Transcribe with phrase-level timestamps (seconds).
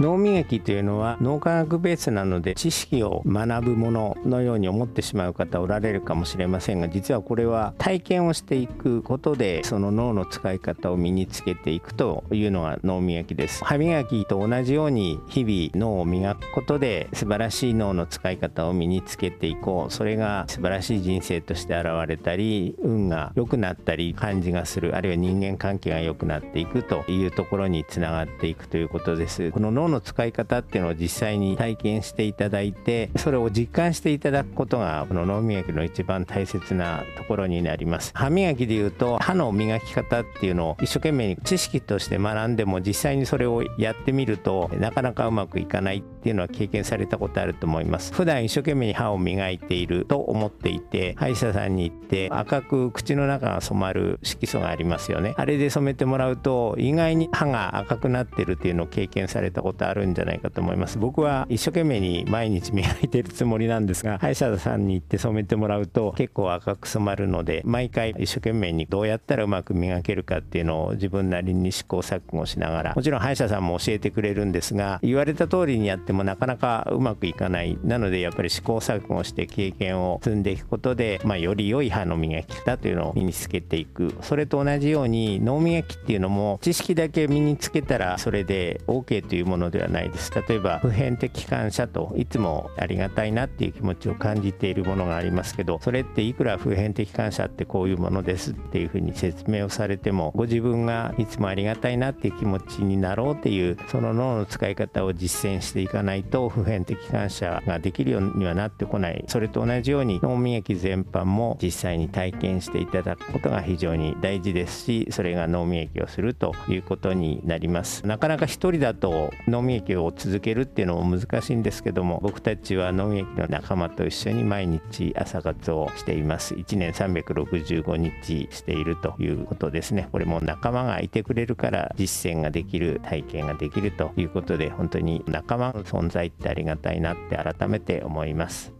[0.00, 13.64] 脳磨きというのは脳科学ベースなので知識を学ぶもののように思ってしまう方おられるかもしれませんが実はこれは体験をしていくことでその脳の使い方を身につけていくというのが脳磨きです。
[13.64, 19.92] 歯磨きと同じように日々脳を磨くことで素晴らしい脳の使い方を身につけていこう。
[19.92, 29.52] それが素晴らしい人生として現れたり運が良くなったり感じがするあるいは人間関係が良くなっていくというところにつながっていくということです。
[29.52, 38.12] この脳の使い方っていうのを実際に体験していただいてそれを実感していただくことがこの脳磨きの一番大切なところになります。
[38.14, 48.12] 歯磨きでいうと歯の磨き方っていうのを一生懸命に知識として学んでも実際にそれをやってみるとなかなかうまくいかないっていうのは経験されたことあると思います。
[48.14, 55.34] 普段一生懸命に歯を磨いていると思っていて歯医者さんに行って赤く口の中が染まる色素がありますよね。
[55.36, 60.98] あれで染めてもらうと意外に歯が赤くなってるっていうのを経験されたこととあるんじゃないかと思います。
[60.98, 77.78] 僕は一生懸命に毎日磨いてるつもりなんですが歯医者さんに行って染めてもらうと結構赤く染まるので毎回一生懸命にどうやったらうまく磨けるかっていうのを自分なりに試行錯誤しながらもちろん歯医者さんも教えてくれるんですが言われた通りにやってもなかなかうまくいかない。
[77.82, 84.14] なのでやっぱり試行錯誤して経験を積んでいくことで、まあ、より良い歯の磨き方というのを身につけていく。
[84.22, 90.30] それと同じように脳磨きっていうのも知識だけ身につけたらそれで OK というもののではないです。
[90.48, 109.24] 例えば普遍的感謝といつもありがたいなっていう気持ちを感じているものがありますけどそれっていくら普遍的感謝ってこういうものですっていうふうに説明をされてもご自分がいつもありがたいなっていう気持ちになろうっていうその脳の使い方を実践していかないと普遍的感謝ができるようにはなってこない。
[109.28, 118.06] それと同じように脳磨き全般も実際に体験していただくことが非常に大事ですしそれが脳磨きをするということになります。
[118.06, 126.54] なかなか一人だと脳磨きを続けるっていうのも難しいんですけども僕たちは脳磨きの仲間と一緒に毎日朝活をしています。
[126.54, 130.08] 1年365日しているということですね。
[130.10, 138.72] これも仲間がいてくれるから実践ができる体験ができるということで本当に仲間の存在ってありがたいなって改めて思います。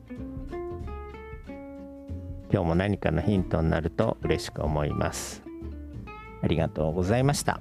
[2.52, 5.44] 今日も何かのヒントになると嬉しく思います。
[6.42, 7.60] ありがとうございました。